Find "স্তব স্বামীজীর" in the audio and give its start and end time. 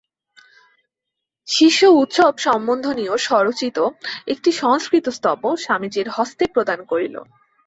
5.09-6.07